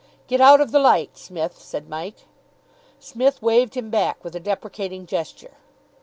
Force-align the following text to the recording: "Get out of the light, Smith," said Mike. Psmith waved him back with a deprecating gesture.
"Get 0.25 0.41
out 0.41 0.59
of 0.61 0.71
the 0.71 0.79
light, 0.79 1.15
Smith," 1.15 1.61
said 1.61 1.87
Mike. 1.87 2.25
Psmith 2.99 3.39
waved 3.39 3.75
him 3.77 3.91
back 3.91 4.23
with 4.23 4.35
a 4.35 4.39
deprecating 4.39 5.05
gesture. 5.05 5.57